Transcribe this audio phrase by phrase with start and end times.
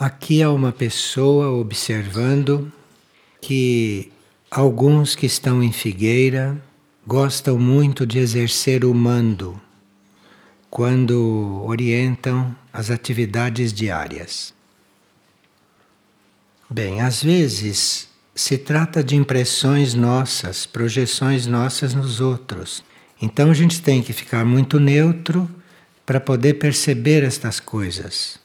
[0.00, 2.72] Aqui há uma pessoa observando
[3.38, 4.10] que
[4.50, 6.56] alguns que estão em Figueira
[7.06, 9.60] gostam muito de exercer o mando
[10.70, 14.54] quando orientam as atividades diárias.
[16.70, 22.82] Bem, às vezes se trata de impressões nossas, projeções nossas nos outros.
[23.20, 25.46] Então a gente tem que ficar muito neutro
[26.06, 28.39] para poder perceber estas coisas.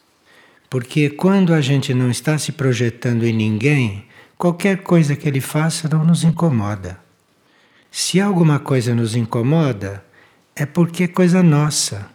[0.70, 4.06] Porque quando a gente não está se projetando em ninguém,
[4.38, 7.00] qualquer coisa que ele faça não nos incomoda.
[7.92, 10.04] Se alguma coisa nos incomoda,
[10.56, 12.10] é porque é coisa nossa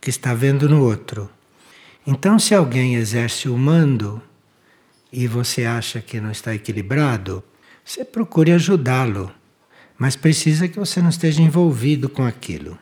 [0.00, 1.30] que está vendo no outro.
[2.06, 4.22] Então, se alguém exerce o mando,
[5.12, 7.42] e você acha que não está equilibrado,
[7.84, 9.32] você procure ajudá-lo,
[9.98, 12.78] mas precisa que você não esteja envolvido com aquilo.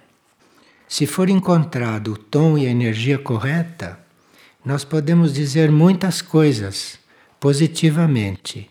[0.88, 3.98] Se for encontrado o tom e a energia correta,
[4.64, 6.98] nós podemos dizer muitas coisas
[7.38, 8.70] positivamente.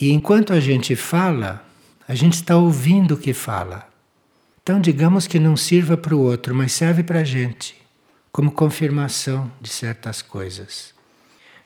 [0.00, 1.64] E enquanto a gente fala,
[2.06, 3.88] a gente está ouvindo o que fala.
[4.62, 7.74] Então, digamos que não sirva para o outro, mas serve para a gente,
[8.32, 10.92] como confirmação de certas coisas.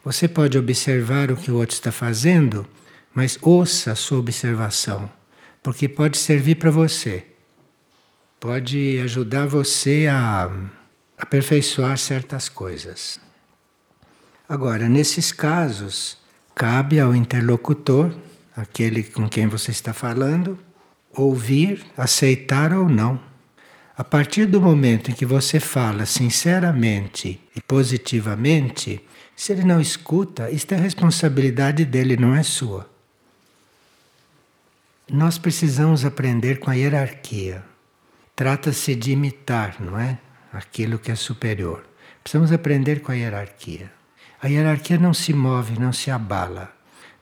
[0.04, 2.66] Você pode observar o que o outro está fazendo,
[3.14, 5.10] mas ouça a sua observação,
[5.62, 7.24] porque pode servir para você.
[8.40, 10.50] Pode ajudar você a
[11.16, 13.20] aperfeiçoar certas coisas.
[14.52, 16.18] Agora, nesses casos,
[16.54, 18.14] cabe ao interlocutor,
[18.54, 20.58] aquele com quem você está falando,
[21.10, 23.18] ouvir, aceitar ou não.
[23.96, 29.02] A partir do momento em que você fala sinceramente e positivamente,
[29.34, 32.86] se ele não escuta, isto é responsabilidade dele, não é sua.
[35.10, 37.64] Nós precisamos aprender com a hierarquia.
[38.36, 40.18] Trata-se de imitar, não é?
[40.52, 41.86] Aquilo que é superior.
[42.22, 44.01] Precisamos aprender com a hierarquia.
[44.42, 46.70] A hierarquia não se move, não se abala.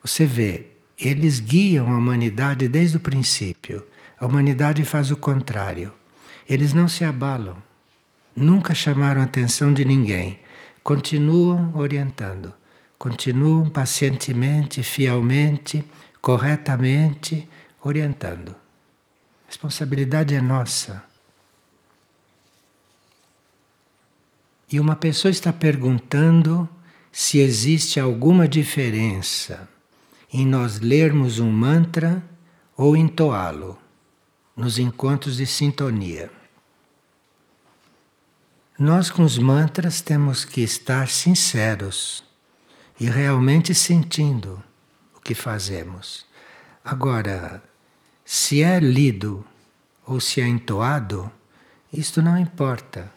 [0.02, 0.68] Você vê,
[0.98, 3.86] eles guiam a humanidade desde o princípio.
[4.18, 5.92] A humanidade faz o contrário.
[6.48, 7.56] Eles não se abalam.
[8.34, 10.40] Nunca chamaram a atenção de ninguém
[10.82, 12.52] continuam orientando,
[12.98, 15.84] continuam pacientemente, fielmente,
[16.20, 17.48] corretamente
[17.82, 18.50] orientando.
[18.50, 21.04] A responsabilidade é nossa.
[24.72, 26.68] E uma pessoa está perguntando
[27.12, 29.68] se existe alguma diferença
[30.32, 32.22] em nós lermos um mantra
[32.76, 33.78] ou entoá-lo
[34.56, 36.30] nos encontros de sintonia.
[38.78, 42.24] Nós, com os mantras, temos que estar sinceros
[42.98, 44.62] e realmente sentindo
[45.14, 46.24] o que fazemos.
[46.84, 47.62] Agora,
[48.24, 49.44] se é lido
[50.06, 51.30] ou se é entoado,
[51.92, 53.12] isto não importa.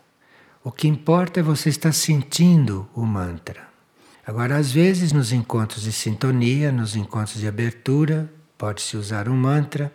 [0.64, 3.73] O que importa é você estar sentindo o mantra.
[4.26, 9.92] Agora, às vezes, nos encontros de sintonia, nos encontros de abertura, pode-se usar um mantra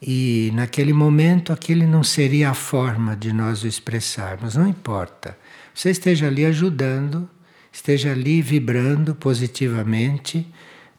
[0.00, 5.36] e naquele momento aquele não seria a forma de nós o expressarmos, não importa.
[5.74, 7.28] Você esteja ali ajudando,
[7.70, 10.46] esteja ali vibrando positivamente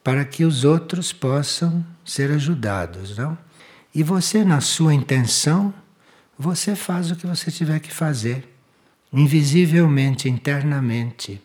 [0.03, 3.37] para que os outros possam ser ajudados, não?
[3.95, 5.73] E você na sua intenção,
[6.37, 8.47] você faz o que você tiver que fazer,
[9.11, 11.41] invisivelmente, internamente.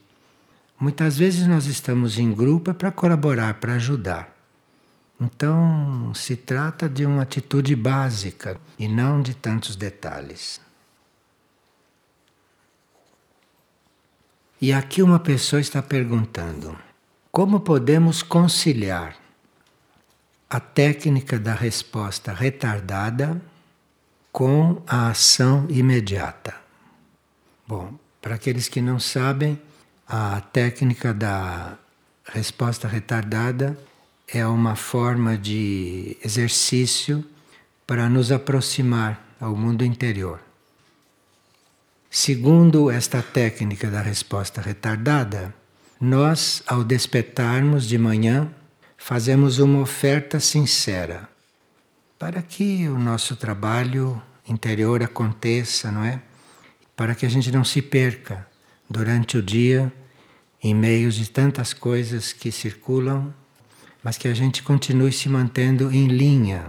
[0.79, 4.35] Muitas vezes nós estamos em grupo para colaborar, para ajudar.
[5.21, 10.61] Então, se trata de uma atitude básica e não de tantos detalhes.
[14.61, 16.77] E aqui uma pessoa está perguntando:
[17.31, 19.17] como podemos conciliar
[20.49, 23.41] a técnica da resposta retardada
[24.33, 26.55] com a ação imediata?
[27.67, 29.61] Bom, para aqueles que não sabem,
[30.06, 31.78] a técnica da
[32.25, 33.78] resposta retardada
[34.28, 37.25] é uma forma de exercício
[37.87, 40.41] para nos aproximar ao mundo interior.
[42.10, 45.54] Segundo esta técnica da resposta retardada,
[46.01, 48.50] nós, ao despertarmos de manhã,
[48.97, 51.28] fazemos uma oferta sincera
[52.18, 56.22] para que o nosso trabalho interior aconteça, não é?
[56.97, 58.47] Para que a gente não se perca
[58.95, 59.93] durante o dia
[60.63, 63.35] em meio de tantas coisas que circulam
[64.05, 66.67] mas que a gente continue se mantendo em linha.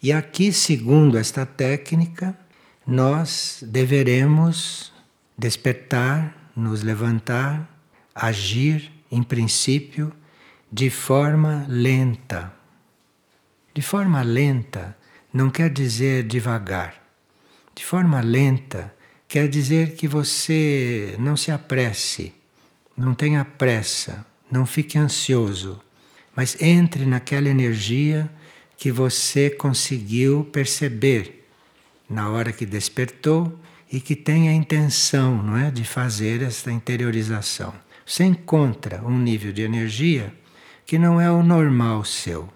[0.00, 2.38] E aqui, segundo esta técnica,
[2.86, 4.92] nós deveremos
[5.36, 7.68] despertar, nos levantar,
[8.14, 10.12] agir, em princípio,
[10.70, 12.52] de forma lenta.
[13.74, 14.96] De forma lenta
[15.32, 16.94] não quer dizer devagar.
[17.74, 18.93] De forma lenta
[19.34, 22.32] quer dizer que você não se apresse,
[22.96, 25.80] Não tenha pressa, não fique ansioso,
[26.36, 28.30] mas entre naquela energia
[28.76, 31.48] que você conseguiu perceber
[32.08, 33.58] na hora que despertou
[33.90, 37.74] e que tem a intenção, não é, de fazer esta interiorização.
[38.06, 40.32] Você encontra um nível de energia
[40.86, 42.48] que não é o normal seu,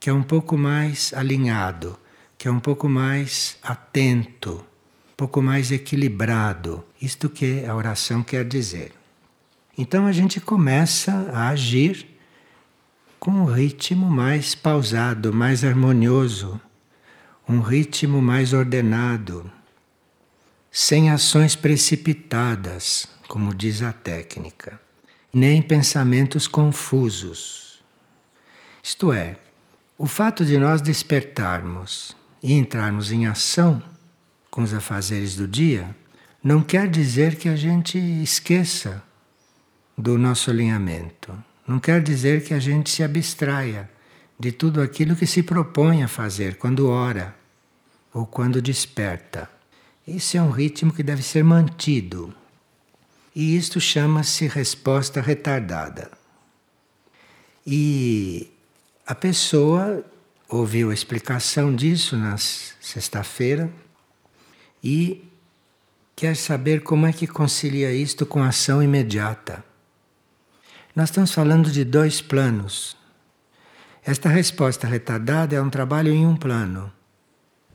[0.00, 1.96] que é um pouco mais alinhado,
[2.36, 4.65] que é um pouco mais atento,
[5.16, 6.84] pouco mais equilibrado.
[7.00, 8.92] Isto que a oração quer dizer.
[9.78, 12.06] Então a gente começa a agir
[13.18, 16.60] com um ritmo mais pausado, mais harmonioso,
[17.48, 19.50] um ritmo mais ordenado,
[20.70, 24.80] sem ações precipitadas, como diz a técnica,
[25.32, 27.82] nem pensamentos confusos.
[28.82, 29.36] Isto é,
[29.98, 33.82] o fato de nós despertarmos e entrarmos em ação
[34.56, 35.94] com os afazeres do dia
[36.42, 39.02] não quer dizer que a gente esqueça
[39.98, 41.36] do nosso alinhamento.
[41.68, 43.90] Não quer dizer que a gente se abstraia
[44.40, 47.36] de tudo aquilo que se propõe a fazer quando ora
[48.14, 49.46] ou quando desperta.
[50.08, 52.34] Esse é um ritmo que deve ser mantido.
[53.34, 56.10] E isto chama-se resposta retardada.
[57.66, 58.50] E
[59.06, 60.02] a pessoa
[60.48, 63.70] ouviu a explicação disso na sexta-feira
[64.82, 65.26] e
[66.16, 69.62] quer saber como é que concilia isto com a ação imediata.
[70.94, 72.96] Nós estamos falando de dois planos.
[74.02, 76.90] Esta resposta retardada é um trabalho em um plano,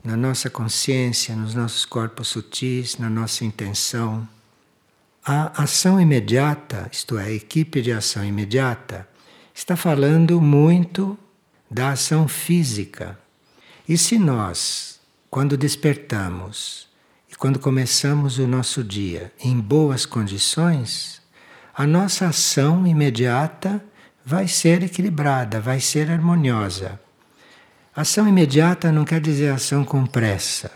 [0.03, 4.27] na nossa consciência, nos nossos corpos sutis, na nossa intenção.
[5.23, 9.07] A ação imediata, isto é, a equipe de ação imediata,
[9.53, 11.15] está falando muito
[11.69, 13.19] da ação física.
[13.87, 14.99] E se nós,
[15.29, 16.90] quando despertamos
[17.41, 21.19] quando começamos o nosso dia em boas condições,
[21.73, 23.83] a nossa ação imediata
[24.23, 26.99] vai ser equilibrada, vai ser harmoniosa.
[27.95, 30.71] Ação imediata não quer dizer ação com pressa.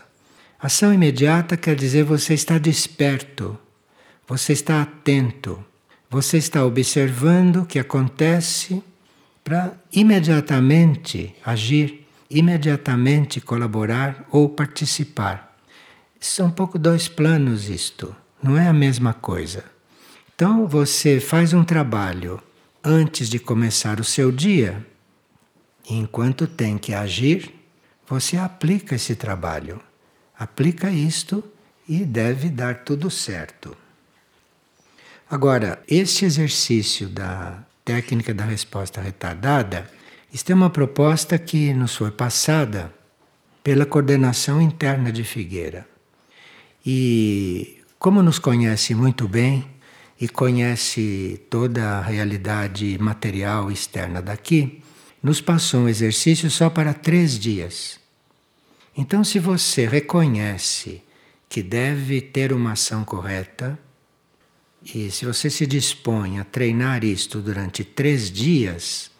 [0.60, 3.56] Ação imediata quer dizer você está desperto,
[4.26, 5.64] você está atento,
[6.10, 8.82] você está observando o que acontece
[9.44, 15.45] para imediatamente agir, imediatamente colaborar ou participar.
[16.28, 19.64] São um pouco dois planos isto, não é a mesma coisa.
[20.34, 22.42] Então você faz um trabalho
[22.82, 24.84] antes de começar o seu dia,
[25.88, 27.54] enquanto tem que agir,
[28.08, 29.80] você aplica esse trabalho.
[30.36, 31.42] Aplica isto
[31.88, 33.74] e deve dar tudo certo.
[35.30, 39.88] Agora, este exercício da técnica da resposta retardada,
[40.30, 42.92] isto é uma proposta que nos foi passada
[43.62, 45.95] pela coordenação interna de Figueira.
[46.86, 49.66] E como nos conhece muito bem,
[50.20, 54.80] e conhece toda a realidade material externa daqui,
[55.22, 57.98] nos passou um exercício só para três dias.
[58.96, 61.02] Então, se você reconhece
[61.48, 63.78] que deve ter uma ação correta,
[64.82, 69.10] e se você se dispõe a treinar isto durante três dias,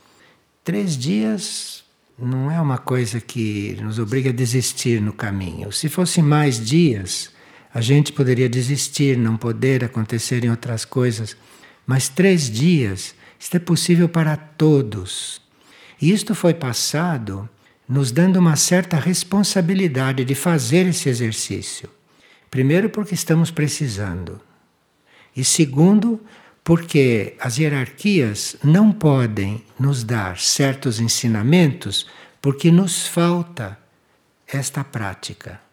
[0.64, 1.84] três dias
[2.18, 5.70] não é uma coisa que nos obriga a desistir no caminho.
[5.72, 7.30] Se fosse mais dias,
[7.76, 11.36] a gente poderia desistir, não poder acontecer em outras coisas,
[11.86, 15.42] mas três dias, isto é possível para todos.
[16.00, 17.46] E isto foi passado
[17.86, 21.90] nos dando uma certa responsabilidade de fazer esse exercício.
[22.50, 24.40] Primeiro, porque estamos precisando.
[25.36, 26.18] E segundo,
[26.64, 32.06] porque as hierarquias não podem nos dar certos ensinamentos
[32.40, 33.78] porque nos falta
[34.46, 35.65] esta prática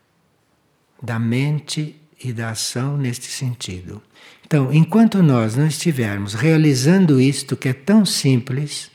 [1.04, 4.02] da mente e da ação neste sentido.
[4.46, 8.90] Então, enquanto nós não estivermos realizando isto que é tão simples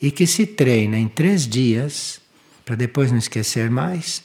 [0.00, 2.18] e que se treina em três dias,
[2.64, 4.22] para depois não esquecer mais,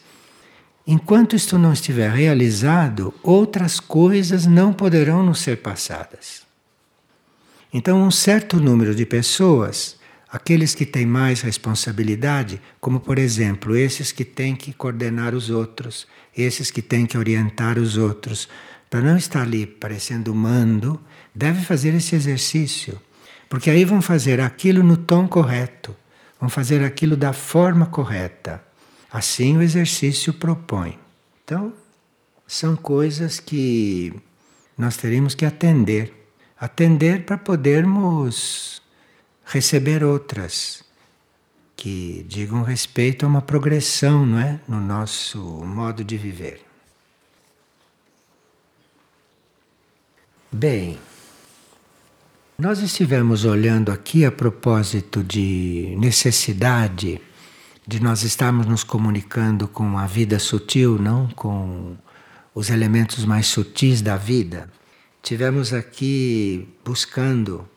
[0.87, 6.43] enquanto isto não estiver realizado, outras coisas não poderão nos ser passadas.
[7.73, 9.97] Então, um certo número de pessoas
[10.35, 16.05] Aqueles que têm mais responsabilidade, como por exemplo, esses que têm que coordenar os outros,
[16.35, 18.49] esses que têm que orientar os outros,
[18.89, 20.99] para não estar ali parecendo mando,
[21.33, 22.99] deve fazer esse exercício,
[23.47, 25.95] porque aí vão fazer aquilo no tom correto,
[26.37, 28.61] vão fazer aquilo da forma correta.
[29.09, 30.99] Assim o exercício propõe.
[31.45, 31.71] Então,
[32.45, 34.13] são coisas que
[34.77, 36.11] nós teríamos que atender.
[36.59, 38.81] Atender para podermos
[39.45, 40.83] receber outras
[41.75, 46.61] que digam respeito a uma progressão, não é, no nosso modo de viver.
[50.51, 50.97] Bem,
[52.57, 57.19] Nós estivemos olhando aqui a propósito de necessidade
[57.85, 61.97] de nós estarmos nos comunicando com a vida sutil, não com
[62.53, 64.71] os elementos mais sutis da vida.
[65.21, 67.67] Tivemos aqui buscando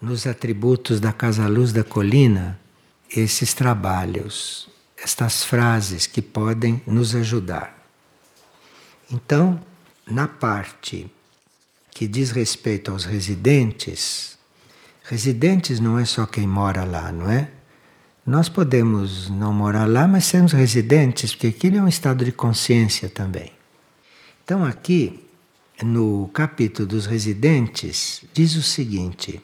[0.00, 2.58] nos atributos da Casa Luz da Colina
[3.10, 4.68] esses trabalhos,
[5.02, 7.76] estas frases que podem nos ajudar.
[9.10, 9.60] Então,
[10.06, 11.10] na parte
[11.90, 14.38] que diz respeito aos residentes,
[15.02, 17.50] residentes não é só quem mora lá, não é?
[18.24, 23.08] Nós podemos não morar lá, mas sermos residentes, porque aquilo é um estado de consciência
[23.08, 23.50] também.
[24.44, 25.24] Então, aqui,
[25.82, 29.40] no capítulo dos residentes, diz o seguinte: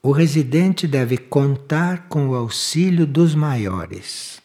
[0.00, 4.40] o residente deve contar com o auxílio dos maiores.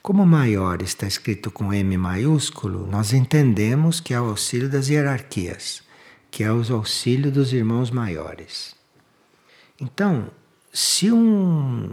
[0.00, 5.82] Como maior está escrito com M maiúsculo, nós entendemos que é o auxílio das hierarquias,
[6.30, 8.74] que é o auxílio dos irmãos maiores.
[9.78, 10.30] Então,
[10.72, 11.90] se um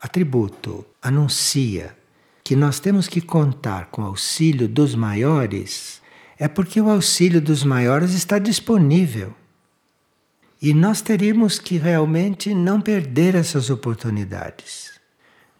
[0.00, 1.96] atributo anuncia
[2.42, 6.02] que nós temos que contar com o auxílio dos maiores,
[6.36, 9.32] é porque o auxílio dos maiores está disponível.
[10.60, 15.00] E nós teríamos que realmente não perder essas oportunidades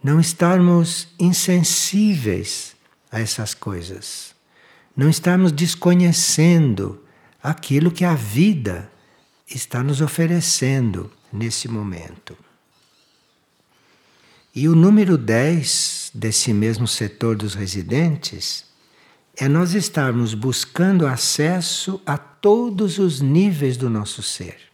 [0.02, 2.74] não estarmos insensíveis
[3.10, 4.34] a essas coisas,
[4.96, 7.04] não estarmos desconhecendo
[7.42, 8.90] aquilo que a vida
[9.46, 12.36] está nos oferecendo nesse momento.
[14.54, 18.64] E o número 10 desse mesmo setor dos residentes
[19.36, 24.69] é nós estarmos buscando acesso a todos os níveis do nosso ser.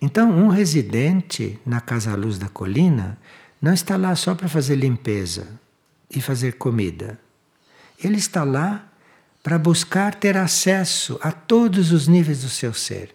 [0.00, 3.18] Então, um residente na Casa Luz da Colina
[3.60, 5.48] não está lá só para fazer limpeza
[6.10, 7.18] e fazer comida.
[8.02, 8.86] Ele está lá
[9.42, 13.14] para buscar ter acesso a todos os níveis do seu ser.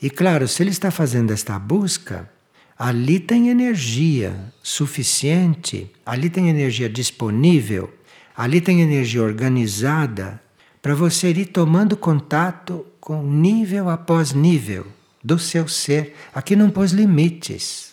[0.00, 2.28] E claro, se ele está fazendo esta busca,
[2.76, 7.92] ali tem energia suficiente, ali tem energia disponível,
[8.36, 10.42] ali tem energia organizada
[10.80, 14.86] para você ir tomando contato com nível após nível
[15.22, 16.16] do seu ser.
[16.34, 17.92] Aqui não pôs limites.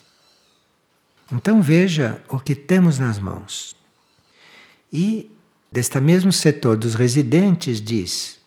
[1.31, 3.75] Então veja o que temos nas mãos.
[4.91, 5.31] E
[5.71, 8.39] desta mesmo setor dos residentes diz: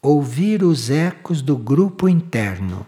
[0.00, 2.86] ouvir os ecos do grupo interno.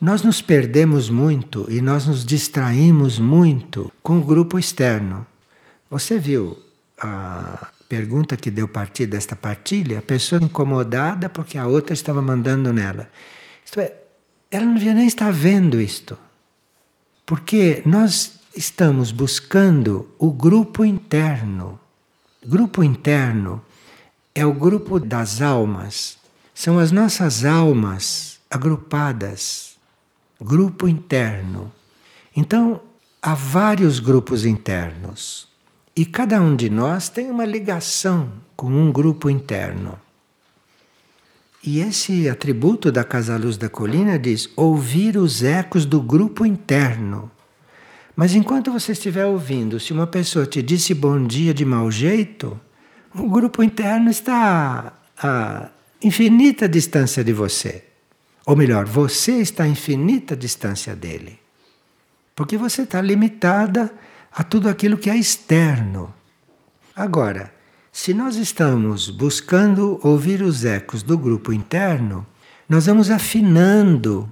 [0.00, 5.26] Nós nos perdemos muito e nós nos distraímos muito com o grupo externo.
[5.90, 6.58] Você viu
[6.98, 9.98] a pergunta que deu partida desta partilha?
[9.98, 13.10] A pessoa incomodada porque a outra estava mandando nela.
[13.62, 13.94] Isto é,
[14.50, 16.18] ela não devia nem estar vendo isto.
[17.24, 21.78] Porque nós estamos buscando o grupo interno.
[22.44, 23.62] Grupo interno
[24.34, 26.18] é o grupo das almas.
[26.52, 29.76] São as nossas almas agrupadas.
[30.40, 31.70] Grupo interno.
[32.36, 32.80] Então,
[33.22, 35.48] há vários grupos internos.
[35.94, 39.98] E cada um de nós tem uma ligação com um grupo interno.
[41.62, 47.30] E esse atributo da Casa Luz da Colina diz: ouvir os ecos do grupo interno.
[48.16, 52.58] Mas enquanto você estiver ouvindo, se uma pessoa te disse bom dia de mau jeito,
[53.14, 55.70] o grupo interno está a
[56.02, 57.84] infinita distância de você.
[58.46, 61.38] Ou melhor, você está a infinita distância dele.
[62.34, 63.92] Porque você está limitada
[64.32, 66.12] a tudo aquilo que é externo.
[66.96, 67.52] Agora,
[68.02, 72.26] se nós estamos buscando ouvir os ecos do grupo interno,
[72.66, 74.26] nós vamos afinando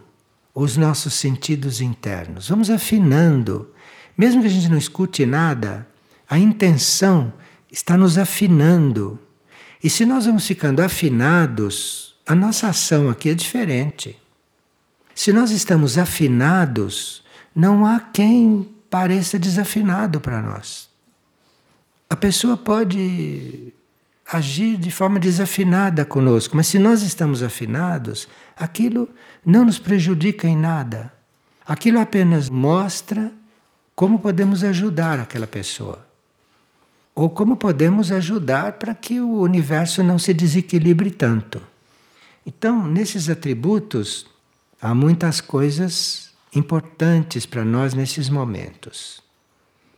[0.55, 3.71] os nossos sentidos internos, vamos afinando.
[4.17, 5.87] Mesmo que a gente não escute nada,
[6.31, 7.31] a intenção
[7.71, 9.19] está nos afinando.
[9.85, 14.19] E se nós vamos ficando afinados, a nossa ação aqui é diferente.
[15.15, 17.23] Se nós estamos afinados,
[17.55, 20.88] não há quem pareça desafinado para nós.
[22.11, 23.73] A pessoa pode
[24.31, 29.09] agir de forma desafinada conosco, mas se nós estamos afinados, aquilo
[29.45, 31.13] não nos prejudica em nada.
[31.67, 33.33] Aquilo apenas mostra
[33.95, 36.07] como podemos ajudar aquela pessoa.
[37.15, 41.61] Ou como podemos ajudar para que o universo não se desequilibre tanto.
[42.47, 44.27] Então, nesses atributos,
[44.81, 49.21] há muitas coisas importantes para nós nesses momentos.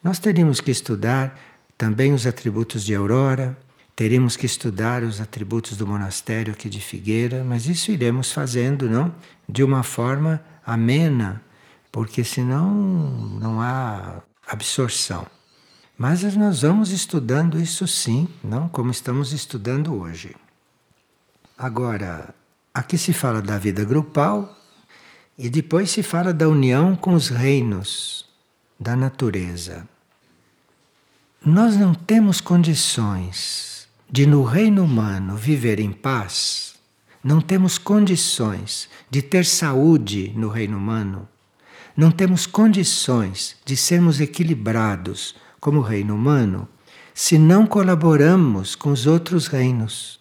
[0.03, 1.39] Nós teríamos que estudar
[1.81, 3.57] também os atributos de Aurora,
[3.97, 9.15] teremos que estudar os atributos do monastério aqui de Figueira, mas isso iremos fazendo, não?
[9.49, 11.43] De uma forma amena,
[11.91, 12.71] porque senão
[13.41, 15.27] não há absorção.
[15.97, 20.37] Mas nós vamos estudando isso sim, não como estamos estudando hoje.
[21.57, 22.35] Agora,
[22.75, 24.55] aqui se fala da vida grupal
[25.39, 28.29] e depois se fala da união com os reinos
[28.79, 29.89] da natureza.
[31.45, 36.75] Nós não temos condições de, no reino humano, viver em paz,
[37.25, 41.27] não temos condições de ter saúde no reino humano,
[41.97, 46.69] não temos condições de sermos equilibrados como reino humano
[47.15, 50.21] se não colaboramos com os outros reinos.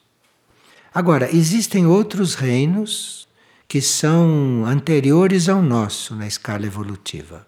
[0.94, 3.28] Agora, existem outros reinos
[3.68, 7.46] que são anteriores ao nosso na escala evolutiva,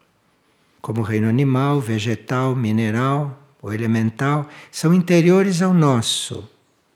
[0.82, 6.50] como o reino animal, vegetal, mineral ou elemental, são interiores ao nosso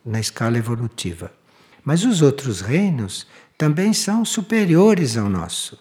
[0.05, 1.31] na escala evolutiva.
[1.83, 5.79] Mas os outros reinos também são superiores ao nosso.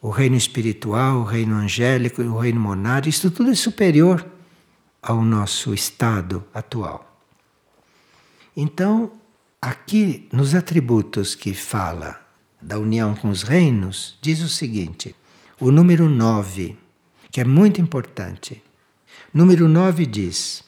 [0.00, 4.24] O reino espiritual, o reino angélico, o reino monário, isso tudo é superior
[5.02, 7.20] ao nosso estado atual.
[8.56, 9.12] Então,
[9.60, 12.20] aqui nos atributos que fala
[12.60, 15.14] da união com os reinos, diz o seguinte:
[15.60, 16.76] o número 9,
[17.30, 18.62] que é muito importante.
[19.32, 20.64] Número 9 diz: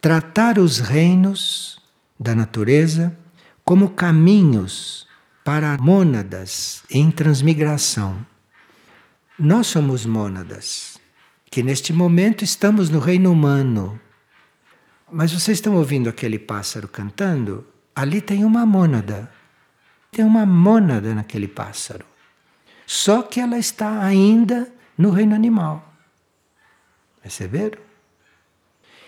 [0.00, 1.80] tratar os reinos
[2.18, 3.16] da natureza
[3.64, 5.06] como caminhos
[5.44, 8.24] para mônadas em transmigração.
[9.38, 10.96] Nós somos mônadas,
[11.50, 14.00] que neste momento estamos no reino humano.
[15.10, 17.66] Mas vocês estão ouvindo aquele pássaro cantando?
[17.94, 19.30] Ali tem uma mônada.
[20.12, 22.06] Tem uma mônada naquele pássaro.
[22.86, 25.94] Só que ela está ainda no reino animal.
[27.20, 27.83] Perceberam?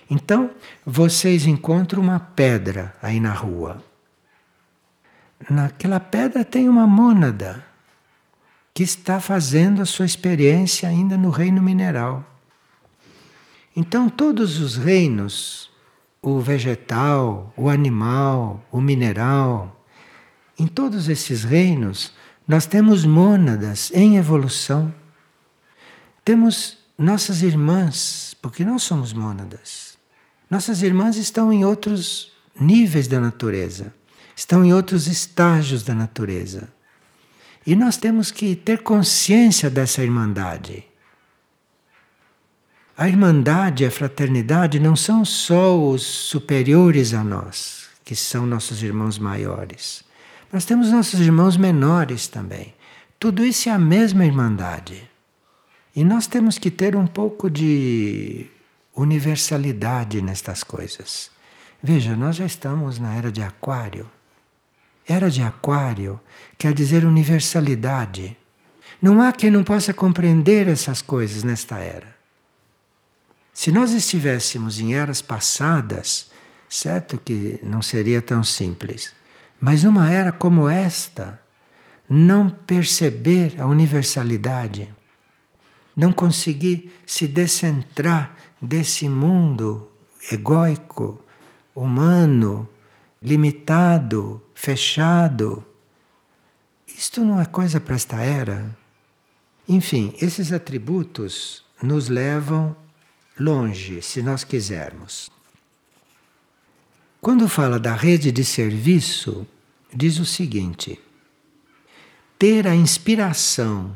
[0.09, 0.51] Então,
[0.85, 3.83] vocês encontram uma pedra aí na rua.
[5.51, 7.65] Naquela pedra tem uma mônada
[8.73, 12.25] que está fazendo a sua experiência ainda no reino mineral.
[13.75, 15.71] Então, todos os reinos,
[16.23, 19.85] o vegetal, o animal, o mineral,
[20.59, 22.13] em todos esses reinos,
[22.49, 24.95] nós temos mônadas em evolução.
[26.25, 29.86] Temos nossas irmãs, porque nós somos mônadas.
[30.51, 33.93] Nossas irmãs estão em outros níveis da natureza,
[34.35, 36.69] estão em outros estágios da natureza.
[37.67, 40.85] E nós temos que ter consciência dessa irmandade.
[42.97, 48.83] A irmandade e a fraternidade não são só os superiores a nós, que são nossos
[48.83, 50.05] irmãos maiores.
[50.53, 52.73] Nós temos nossos irmãos menores também.
[53.19, 55.11] Tudo isso é a mesma irmandade.
[55.95, 58.47] E nós temos que ter um pouco de
[58.97, 61.31] universalidade nestas coisas.
[61.83, 64.11] Veja, nós já estamos na era de Aquário.
[65.07, 66.19] Era de Aquário
[66.59, 68.37] quer dizer universalidade.
[69.01, 72.17] Não há quem não possa compreender essas coisas nesta era.
[73.53, 76.31] Se nós estivéssemos em eras passadas,
[76.69, 79.13] certo que não seria tão simples,
[79.61, 81.41] mas numa era como esta,
[82.09, 84.93] não perceber a universalidade,
[85.97, 89.91] não conseguir se descentrar desse mundo
[90.31, 91.21] egóico,
[91.75, 92.69] humano,
[93.23, 95.65] limitado, fechado.
[96.87, 98.77] Isto não é coisa para esta era.
[99.69, 102.77] Enfim, esses atributos nos levam
[103.39, 105.31] longe, se nós quisermos.
[107.21, 109.47] Quando fala da rede de serviço,
[109.93, 111.01] diz o seguinte:
[112.39, 113.93] ter a inspiração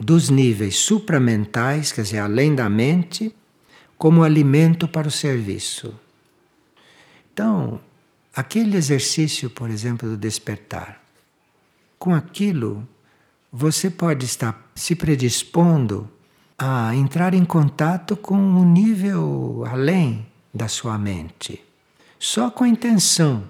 [0.00, 3.34] dos níveis supramentais, quer dizer, além da mente,
[4.02, 5.94] como alimento para o serviço.
[7.32, 7.80] Então,
[8.34, 11.00] aquele exercício, por exemplo, do despertar,
[12.00, 12.84] com aquilo
[13.52, 16.10] você pode estar se predispondo
[16.58, 21.62] a entrar em contato com um nível além da sua mente,
[22.18, 23.44] só com a intenção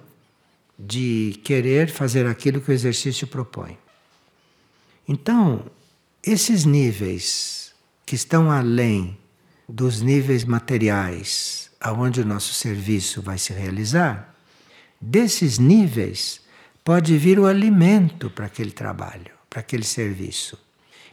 [0.78, 3.78] de querer fazer aquilo que o exercício propõe.
[5.08, 5.64] Então,
[6.22, 7.72] esses níveis
[8.04, 9.16] que estão além
[9.68, 14.34] dos níveis materiais aonde o nosso serviço vai se realizar,
[15.00, 16.40] desses níveis
[16.84, 20.56] pode vir o alimento para aquele trabalho, para aquele serviço.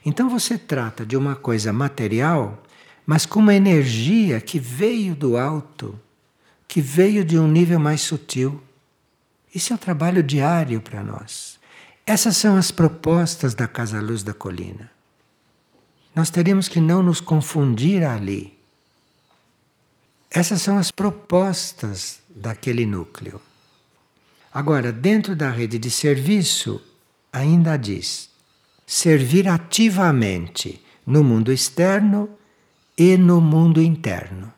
[0.05, 2.61] Então você trata de uma coisa material,
[3.05, 5.99] mas com uma energia que veio do alto,
[6.67, 8.61] que veio de um nível mais sutil.
[9.53, 11.59] Isso é um trabalho diário para nós.
[12.05, 14.89] Essas são as propostas da Casa Luz da Colina.
[16.19, 18.53] Nós teríamos que não nos confundir ali.
[20.29, 23.39] Essas são as propostas daquele núcleo.
[24.53, 26.81] Agora, dentro da rede de serviço,
[27.31, 28.29] ainda diz:
[28.85, 32.29] servir ativamente no mundo externo
[32.97, 34.53] e no mundo interno.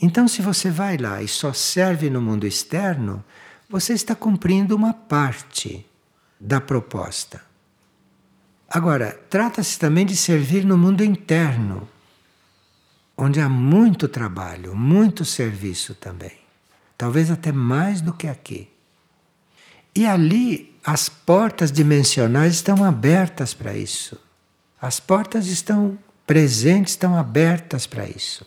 [0.00, 3.24] Então, se você vai lá e só serve no mundo externo,
[3.68, 5.84] você está cumprindo uma parte
[6.38, 7.45] da proposta.
[8.68, 11.88] Agora, trata-se também de servir no mundo interno,
[13.16, 16.32] onde há muito trabalho, muito serviço também.
[16.98, 18.68] Talvez até mais do que aqui.
[19.94, 24.18] E ali as portas dimensionais estão abertas para isso.
[24.80, 28.44] As portas estão presentes, estão abertas para isso.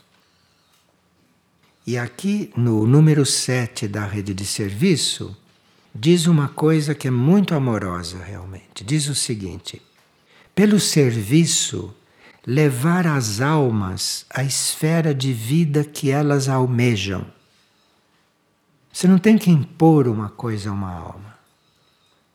[1.88, 5.36] E aqui no número 7 da rede de serviço,
[5.94, 8.84] diz uma coisa que é muito amorosa realmente.
[8.84, 9.82] Diz o seguinte:
[10.60, 11.96] pelo serviço,
[12.46, 17.26] levar as almas à esfera de vida que elas almejam.
[18.92, 21.40] Você não tem que impor uma coisa a uma alma.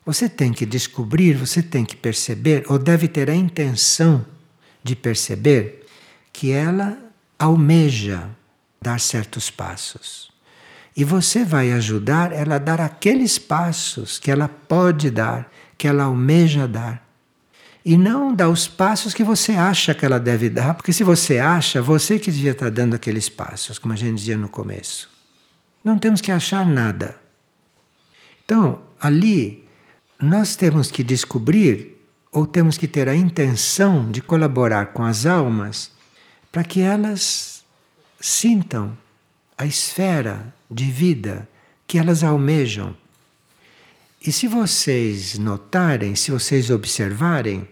[0.07, 4.25] Você tem que descobrir, você tem que perceber, ou deve ter a intenção
[4.83, 5.87] de perceber,
[6.33, 6.97] que ela
[7.39, 8.31] almeja
[8.81, 10.31] dar certos passos.
[10.97, 16.05] E você vai ajudar ela a dar aqueles passos que ela pode dar, que ela
[16.05, 17.04] almeja dar.
[17.85, 21.39] E não dar os passos que você acha que ela deve dar, porque se você
[21.39, 25.11] acha, você que devia estar dando aqueles passos, como a gente dizia no começo.
[25.85, 27.15] Não temos que achar nada.
[28.43, 29.69] Então, ali,
[30.19, 32.01] nós temos que descobrir,
[32.33, 35.93] ou temos que ter a intenção de colaborar com as almas,
[36.51, 37.63] para que elas
[38.19, 38.97] sintam
[39.59, 41.47] a esfera de vida
[41.87, 42.97] que elas almejam.
[44.27, 47.69] E se vocês notarem, se vocês observarem,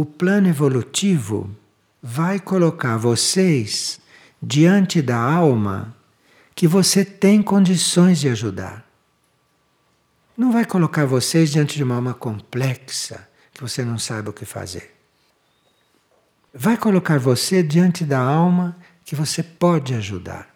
[0.00, 1.54] o plano evolutivo
[2.02, 4.00] vai colocar vocês
[4.42, 5.94] diante da alma
[6.54, 8.82] que você tem condições de ajudar.
[10.34, 14.46] Não vai colocar vocês diante de uma alma complexa que você não sabe o que
[14.46, 14.96] fazer.
[16.54, 20.48] Vai colocar você diante da alma que você pode ajudar.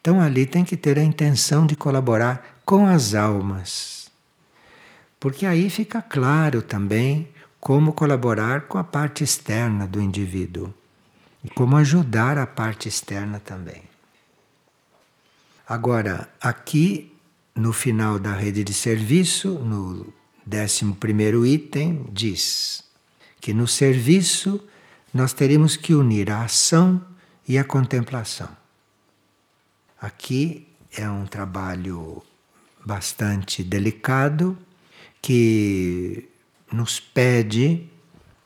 [0.00, 4.10] Então ali tem que ter a intenção de colaborar com as almas.
[5.20, 7.31] Porque aí fica claro também
[7.62, 10.74] como colaborar com a parte externa do indivíduo
[11.44, 13.84] e como ajudar a parte externa também.
[15.64, 17.16] Agora, aqui
[17.54, 20.12] no final da rede de serviço, no
[20.44, 22.82] 11 item, diz
[23.40, 24.60] que no serviço
[25.14, 27.00] nós teríamos que unir a ação
[27.46, 28.48] e a contemplação.
[30.00, 32.24] Aqui é um trabalho
[32.84, 34.58] bastante delicado
[35.20, 36.28] que
[36.72, 37.88] nos pede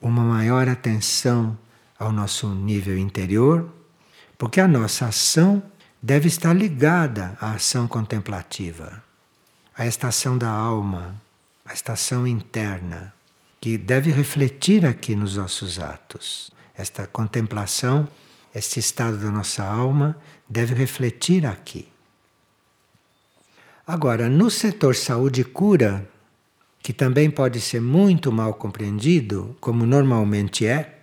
[0.00, 1.56] uma maior atenção
[1.98, 3.68] ao nosso nível interior,
[4.36, 5.62] porque a nossa ação
[6.02, 9.02] deve estar ligada à ação contemplativa,
[9.76, 11.20] à estação da alma,
[11.64, 13.14] à estação interna,
[13.60, 16.50] que deve refletir aqui nos nossos atos.
[16.76, 18.06] Esta contemplação
[18.56, 20.16] este estado da nossa alma
[20.48, 21.86] deve refletir aqui.
[23.86, 26.08] Agora, no setor saúde e cura,
[26.87, 31.01] que também pode ser muito mal compreendido, como normalmente é,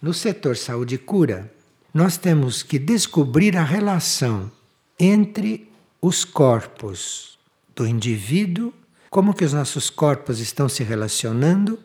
[0.00, 1.52] no setor saúde e cura,
[1.92, 4.50] nós temos que descobrir a relação
[4.98, 7.38] entre os corpos
[7.76, 8.72] do indivíduo,
[9.10, 11.78] como que os nossos corpos estão se relacionando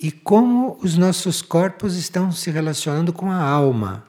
[0.00, 4.04] e como os nossos corpos estão se relacionando com a alma.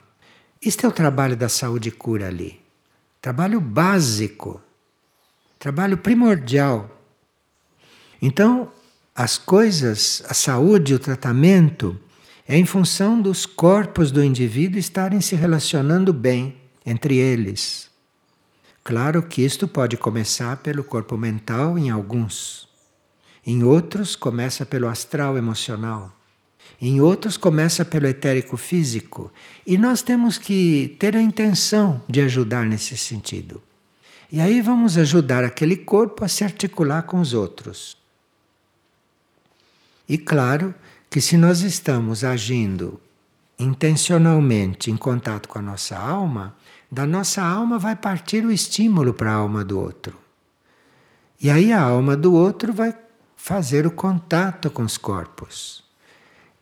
[0.60, 2.60] Este é o trabalho da saúde e cura ali.
[3.22, 4.60] Trabalho básico,
[5.60, 6.95] trabalho primordial.
[8.28, 8.72] Então,
[9.14, 11.96] as coisas, a saúde, o tratamento,
[12.48, 17.88] é em função dos corpos do indivíduo estarem se relacionando bem entre eles.
[18.84, 22.68] Claro que isto pode começar pelo corpo mental em alguns,
[23.46, 26.12] em outros começa pelo astral emocional.
[26.82, 29.32] Em outros começa pelo etérico físico.
[29.68, 33.62] E nós temos que ter a intenção de ajudar nesse sentido.
[34.32, 38.04] E aí vamos ajudar aquele corpo a se articular com os outros.
[40.08, 40.74] E claro
[41.10, 43.00] que se nós estamos agindo
[43.58, 46.56] intencionalmente em contato com a nossa alma,
[46.92, 50.18] da nossa alma vai partir o estímulo para a alma do outro.
[51.42, 52.94] E aí a alma do outro vai
[53.36, 55.84] fazer o contato com os corpos.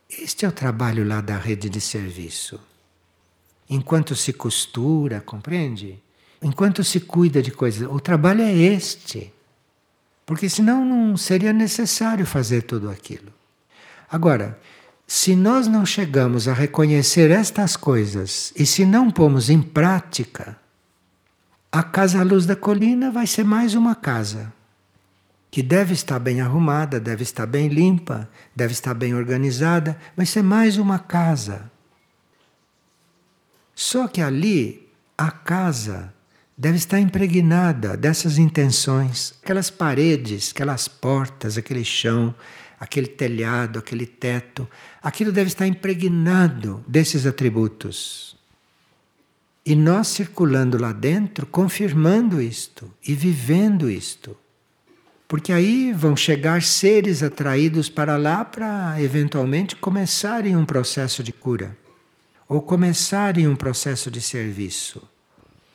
[0.09, 2.59] Este é o trabalho lá da rede de serviço.
[3.69, 6.01] Enquanto se costura, compreende?
[6.41, 9.32] Enquanto se cuida de coisas, o trabalho é este.
[10.25, 13.31] Porque senão não seria necessário fazer tudo aquilo.
[14.09, 14.59] Agora,
[15.05, 20.57] se nós não chegamos a reconhecer estas coisas e se não pomos em prática,
[21.71, 24.53] a casa à luz da colina vai ser mais uma casa
[25.53, 30.41] que deve estar bem arrumada, deve estar bem limpa, deve estar bem organizada, vai ser
[30.41, 31.71] mais uma casa.
[33.75, 36.11] Só que ali a casa
[36.57, 42.33] deve estar impregnada dessas intenções, aquelas paredes, aquelas portas, aquele chão,
[42.79, 44.67] aquele telhado, aquele teto,
[45.01, 48.35] aquilo deve estar impregnado desses atributos.
[49.65, 54.37] E nós circulando lá dentro, confirmando isto e vivendo isto.
[55.27, 61.77] Porque aí vão chegar seres atraídos para lá para eventualmente começarem um processo de cura
[62.47, 65.01] ou começarem um processo de serviço.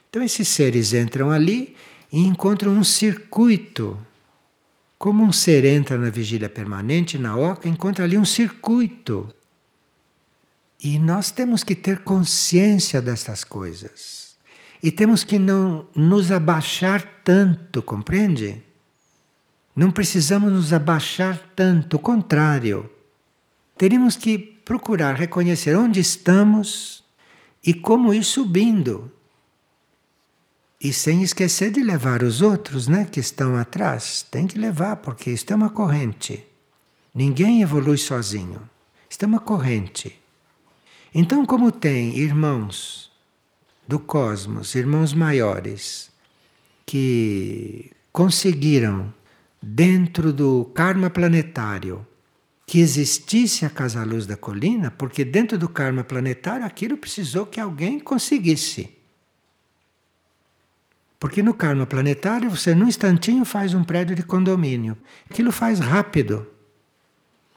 [0.09, 1.77] Então esses seres entram ali
[2.11, 3.99] e encontram um circuito
[4.99, 9.33] como um ser entra na vigília permanente, na oca, encontra ali um circuito.
[10.83, 14.37] E nós temos que ter consciência dessas coisas.
[14.83, 18.61] E temos que não nos abaixar tanto, compreende?
[19.75, 22.91] Não precisamos nos abaixar tanto, o contrário.
[23.77, 27.05] Teríamos que procurar reconhecer onde estamos
[27.65, 29.13] e como ir subindo.
[30.81, 34.25] E sem esquecer de levar os outros, né, que estão atrás.
[34.31, 36.45] Tem que levar, porque isto é uma corrente.
[37.13, 38.61] Ninguém evolui sozinho.
[39.11, 40.17] Isto é uma corrente.
[41.13, 43.11] Então, como tem irmãos
[43.89, 46.11] do cosmos, irmãos maiores,
[46.87, 49.13] que conseguiram,
[49.61, 52.07] dentro do karma planetário,
[52.67, 57.59] que existisse a Casa Luz da Colina, porque dentro do karma planetário aquilo precisou que
[57.59, 58.98] alguém conseguisse.
[61.19, 64.97] Porque no karma planetário você num instantinho faz um prédio de condomínio.
[65.29, 66.47] Aquilo faz rápido.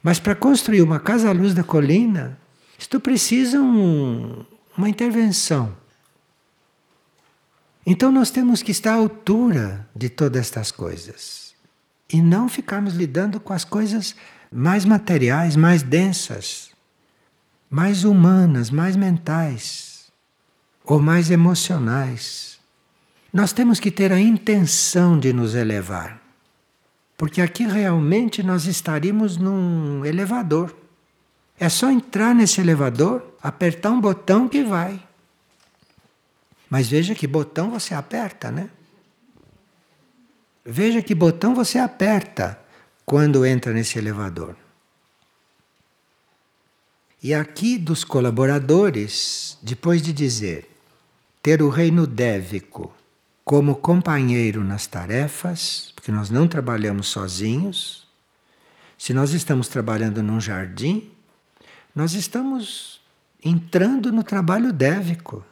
[0.02, 2.38] Mas para construir uma casa à luz da colina,
[2.76, 4.44] isto precisa um,
[4.76, 5.76] uma intervenção.
[7.86, 11.54] Então nós temos que estar à altura de todas estas coisas.
[12.12, 14.14] E não ficarmos lidando com as coisas
[14.50, 16.70] mais materiais, mais densas,
[17.70, 20.12] mais humanas, mais mentais,
[20.84, 22.51] ou mais emocionais.
[23.32, 26.20] Nós temos que ter a intenção de nos elevar.
[27.16, 30.76] Porque aqui realmente nós estaríamos num elevador.
[31.58, 35.00] É só entrar nesse elevador, apertar um botão que vai.
[36.68, 38.68] Mas veja que botão você aperta, né?
[40.64, 42.58] Veja que botão você aperta
[43.06, 44.56] quando entra nesse elevador.
[47.22, 50.68] E aqui dos colaboradores, depois de dizer
[51.42, 52.92] ter o reino dévico
[53.52, 58.08] como companheiro nas tarefas, porque nós não trabalhamos sozinhos.
[58.96, 61.10] Se nós estamos trabalhando num jardim,
[61.94, 62.98] nós estamos
[63.44, 65.44] entrando no trabalho dévico.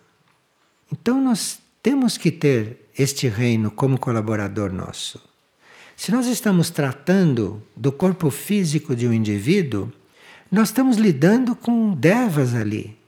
[0.91, 5.21] Então nós temos que ter este reino como colaborador nosso.
[5.95, 9.93] Se nós estamos tratando do corpo físico de um indivíduo,
[10.51, 12.99] nós estamos lidando com devas ali.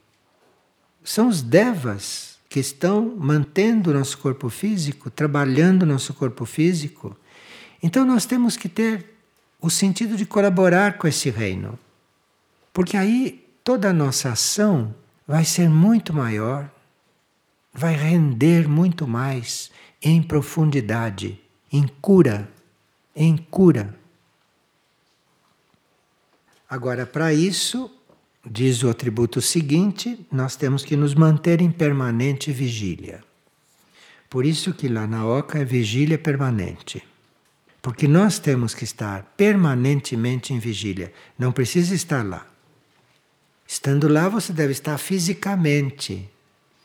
[1.03, 7.17] São os devas que estão mantendo o nosso corpo físico, trabalhando o nosso corpo físico.
[7.81, 9.15] Então nós temos que ter
[9.59, 11.79] o sentido de colaborar com esse reino.
[12.71, 14.93] Porque aí toda a nossa ação
[15.27, 16.69] vai ser muito maior,
[17.73, 22.47] vai render muito mais em profundidade, em cura,
[23.15, 23.97] em cura.
[26.69, 27.89] Agora, para isso,
[28.45, 33.23] Diz o atributo seguinte: nós temos que nos manter em permanente vigília.
[34.29, 37.03] Por isso que lá na Oca é vigília permanente.
[37.81, 41.13] Porque nós temos que estar permanentemente em vigília.
[41.37, 42.47] Não precisa estar lá.
[43.67, 46.29] Estando lá, você deve estar fisicamente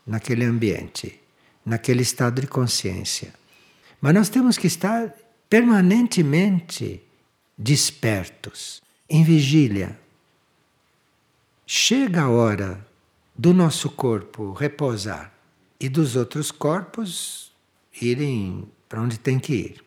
[0.06, 1.20] naquele ambiente,
[1.64, 3.32] naquele estado de consciência.
[4.00, 5.14] Mas nós temos que estar
[5.48, 7.02] permanentemente
[7.56, 9.98] despertos, em vigília.
[11.70, 12.82] Chega a hora
[13.36, 15.34] do nosso corpo repousar
[15.78, 17.52] e dos outros corpos
[18.00, 19.84] irem para onde tem que ir.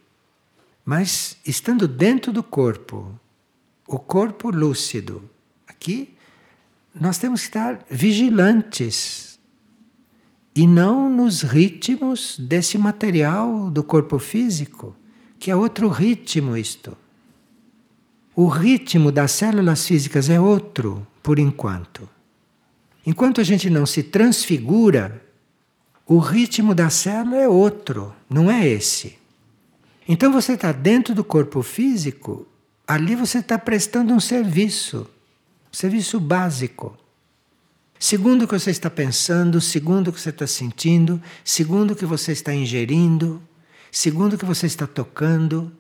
[0.86, 3.20] Mas estando dentro do corpo,
[3.88, 5.28] o corpo lúcido,
[5.68, 6.14] aqui,
[6.94, 9.40] nós temos que estar vigilantes
[10.56, 14.96] e não nos ritmos desse material do corpo físico,
[15.40, 16.96] que é outro ritmo isto.
[18.36, 22.08] O ritmo das células físicas é outro por enquanto.
[23.06, 25.22] Enquanto a gente não se transfigura,
[26.06, 29.18] o ritmo da célula é outro, não é esse.
[30.08, 32.48] Então você está dentro do corpo físico,
[32.88, 35.10] ali você está prestando um serviço,
[35.72, 36.98] um serviço básico.
[38.00, 42.06] Segundo o que você está pensando, segundo o que você está sentindo, segundo o que
[42.06, 43.42] você está ingerindo,
[43.92, 45.72] segundo o que você está tocando,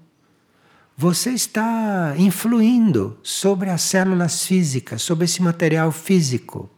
[0.97, 6.69] você está influindo sobre as células físicas, sobre esse material físico.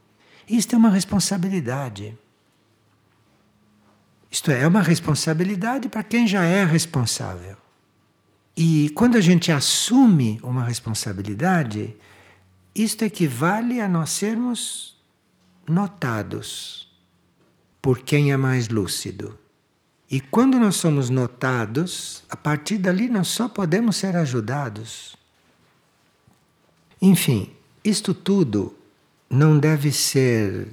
[0.47, 2.17] Isto é uma responsabilidade.
[4.31, 7.57] Isto é, é uma responsabilidade para quem já é responsável.
[8.55, 11.95] E quando a gente assume uma responsabilidade,
[12.73, 14.97] isto equivale a nós sermos
[15.67, 16.91] notados
[17.81, 19.37] por quem é mais lúcido.
[20.13, 25.15] E quando nós somos notados, a partir dali nós só podemos ser ajudados.
[27.01, 27.49] Enfim,
[27.83, 28.77] isto tudo
[29.27, 30.67] não deve ser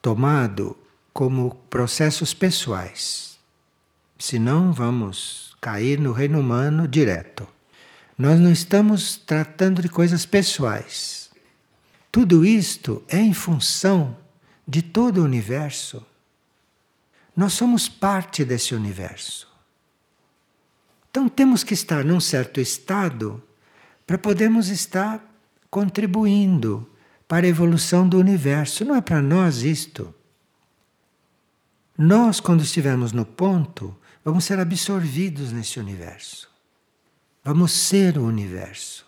[0.00, 0.74] tomado
[1.12, 3.38] como processos pessoais.
[4.18, 7.46] Senão vamos cair no reino humano direto.
[8.16, 11.28] Nós não estamos tratando de coisas pessoais.
[12.10, 14.16] Tudo isto é em função
[14.66, 16.02] de todo o universo.
[17.38, 19.48] Nós somos parte desse universo.
[21.08, 23.40] Então temos que estar num certo estado
[24.04, 25.24] para podermos estar
[25.70, 26.90] contribuindo
[27.28, 28.84] para a evolução do universo.
[28.84, 30.12] Não é para nós isto.
[31.96, 36.50] Nós, quando estivermos no ponto, vamos ser absorvidos nesse universo.
[37.44, 39.06] Vamos ser o universo.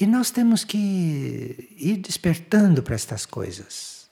[0.00, 4.08] E nós temos que ir despertando para estas coisas.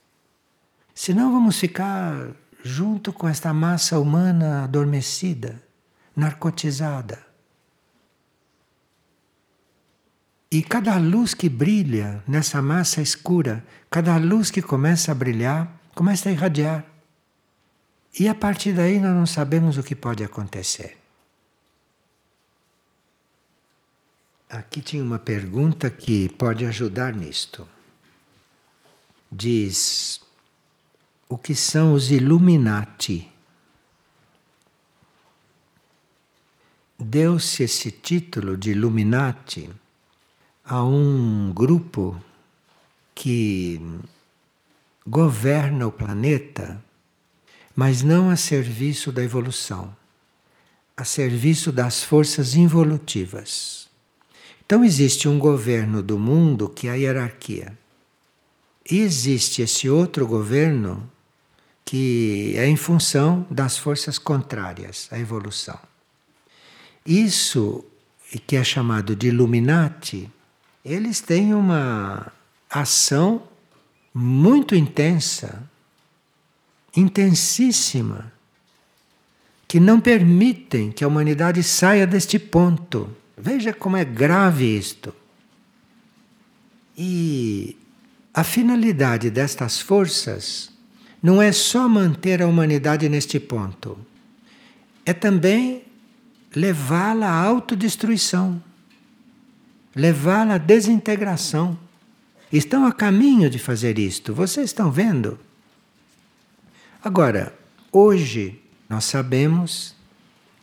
[0.94, 5.62] Senão vamos ficar junto com esta massa humana adormecida,
[6.14, 7.26] narcotizada.
[10.50, 16.28] E cada luz que brilha nessa massa escura, cada luz que começa a brilhar, começa
[16.28, 16.84] a irradiar.
[18.18, 20.98] E a partir daí nós não sabemos o que pode acontecer.
[24.48, 27.68] Aqui tinha uma pergunta que pode ajudar nisto.
[29.30, 30.20] Diz:
[31.30, 33.30] o que são os Illuminati.
[36.98, 39.70] Deu-se esse título de Illuminati
[40.64, 42.20] a um grupo
[43.14, 43.80] que
[45.06, 46.82] governa o planeta,
[47.76, 49.96] mas não a serviço da evolução,
[50.96, 53.88] a serviço das forças involutivas.
[54.66, 57.78] Então existe um governo do mundo que é a hierarquia.
[58.90, 61.08] E existe esse outro governo
[61.90, 65.76] que é em função das forças contrárias à evolução.
[67.04, 67.84] Isso,
[68.46, 70.30] que é chamado de Illuminati,
[70.84, 72.32] eles têm uma
[72.70, 73.42] ação
[74.14, 75.68] muito intensa,
[76.96, 78.32] intensíssima,
[79.66, 83.10] que não permitem que a humanidade saia deste ponto.
[83.36, 85.12] Veja como é grave isto.
[86.96, 87.76] E
[88.32, 90.70] a finalidade destas forças
[91.22, 93.98] não é só manter a humanidade neste ponto,
[95.04, 95.82] é também
[96.54, 98.62] levá-la à autodestruição,
[99.94, 101.78] levá-la à desintegração.
[102.52, 105.38] Estão a caminho de fazer isto, vocês estão vendo?
[107.02, 107.54] Agora,
[107.92, 109.94] hoje nós sabemos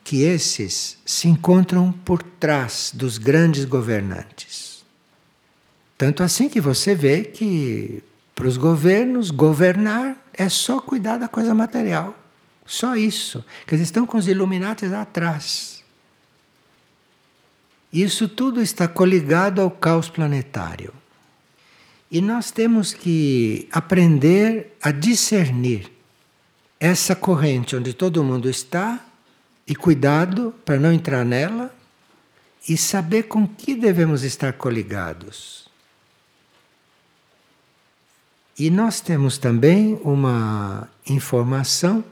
[0.03, 4.85] que esses se encontram por trás dos grandes governantes.
[5.97, 8.03] Tanto assim que você vê que
[8.35, 12.15] para os governos governar é só cuidar da coisa material.
[12.65, 13.43] Só isso.
[13.65, 15.83] Que eles estão com os Illuminatis atrás.
[17.91, 20.93] Isso tudo está coligado ao caos planetário.
[22.11, 25.91] E nós temos que aprender a discernir
[26.79, 29.03] essa corrente onde todo mundo está
[29.65, 31.73] e cuidado para não entrar nela
[32.69, 35.66] e saber com que devemos estar coligados.
[38.59, 42.03] E nós temos também uma informação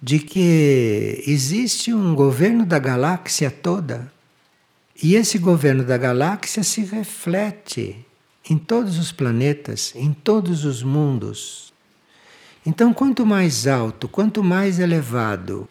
[0.00, 4.12] de que existe um governo da galáxia toda.
[5.02, 8.06] E esse governo da galáxia se reflete
[8.48, 11.72] em todos os planetas, em todos os mundos.
[12.64, 15.68] Então, quanto mais alto, quanto mais elevado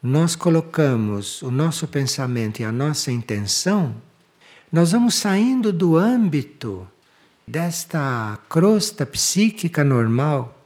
[0.00, 3.96] nós colocamos o nosso pensamento e a nossa intenção,
[4.70, 6.86] nós vamos saindo do âmbito
[7.46, 10.58] desta crosta psíquica normal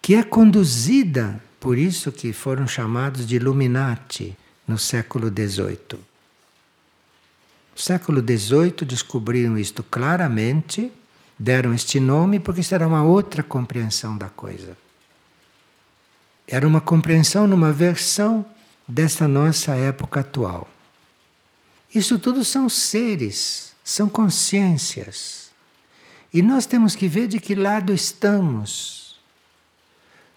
[0.00, 5.98] que é conduzida, por isso que foram chamados de Illuminati no século XVIII.
[7.74, 10.92] No século XVIII descobriram isto claramente,
[11.36, 14.76] deram este nome porque isso era uma outra compreensão da coisa.
[16.46, 18.46] Era uma compreensão numa versão
[18.86, 20.68] desta nossa época atual.
[21.92, 25.45] Isso tudo são seres, são consciências
[26.36, 29.18] e nós temos que ver de que lado estamos,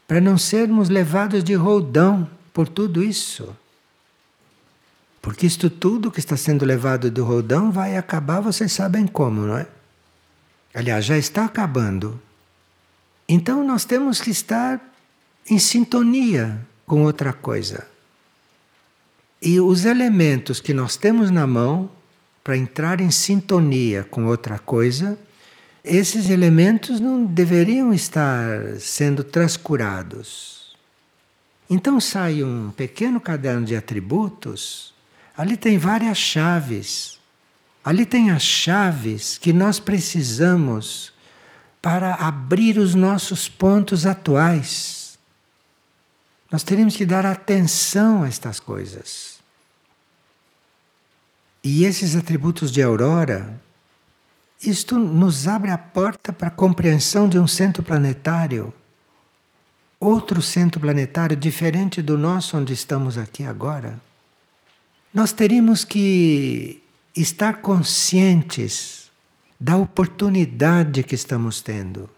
[0.08, 3.54] para não sermos levados de roldão por tudo isso.
[5.22, 9.58] Porque isto tudo que está sendo levado do roldão vai acabar, vocês sabem como, não
[9.58, 9.68] é?
[10.74, 12.18] Aliás, já está acabando.
[13.28, 14.80] Então nós temos que estar
[15.50, 17.86] em sintonia com outra coisa.
[19.42, 21.92] E os elementos que nós temos na mão
[22.42, 25.20] para entrar em sintonia com outra coisa,
[25.84, 30.76] esses elementos não deveriam estar sendo transcurados.
[31.70, 34.94] Então sai um pequeno caderno de atributos,
[35.38, 37.20] ali tem várias chaves.
[37.84, 41.14] Ali tem as chaves que nós precisamos
[41.82, 45.18] para abrir os nossos pontos atuais.
[46.52, 49.40] Nós teríamos que dar atenção a estas coisas.
[51.64, 53.62] E esses atributos de aurora,
[54.62, 58.74] isto nos abre a porta para a compreensão de um centro planetário.
[60.00, 64.00] Outro centro planetário diferente do nosso, onde estamos aqui agora.
[65.14, 66.82] Nós teríamos que
[67.16, 69.10] estar conscientes
[69.60, 72.10] da oportunidade que estamos tendo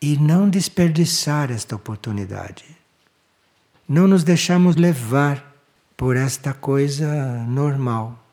[0.00, 2.64] e não desperdiçar esta oportunidade.
[3.88, 5.54] Não nos deixamos levar
[5.96, 8.25] por esta coisa normal,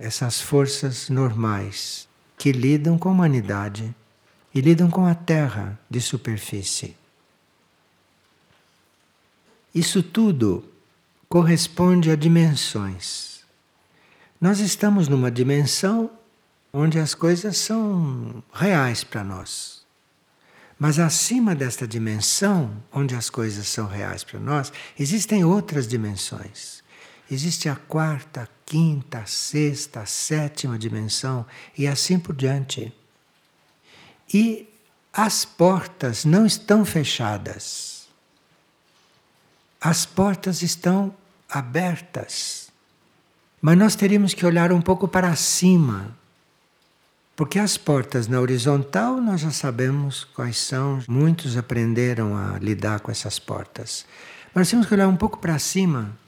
[0.00, 3.94] essas forças normais que lidam com a humanidade
[4.54, 6.96] e lidam com a Terra de superfície.
[9.74, 10.64] Isso tudo
[11.28, 13.44] corresponde a dimensões.
[14.40, 16.10] Nós estamos numa dimensão
[16.72, 19.84] onde as coisas são reais para nós.
[20.78, 26.82] Mas acima desta dimensão, onde as coisas são reais para nós, existem outras dimensões.
[27.30, 31.46] Existe a quarta, quinta, sexta, sétima dimensão
[31.78, 32.92] e assim por diante.
[34.34, 34.68] E
[35.12, 38.08] as portas não estão fechadas.
[39.80, 41.14] As portas estão
[41.48, 42.70] abertas.
[43.62, 46.16] Mas nós teríamos que olhar um pouco para cima.
[47.36, 53.10] Porque as portas na horizontal nós já sabemos quais são, muitos aprenderam a lidar com
[53.10, 54.04] essas portas.
[54.52, 56.18] Mas temos que olhar um pouco para cima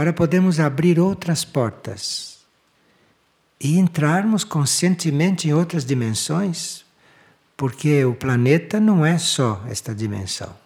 [0.00, 2.38] para podermos abrir outras portas
[3.60, 6.86] e entrarmos conscientemente em outras dimensões,
[7.54, 10.56] porque o planeta não é só esta dimensão.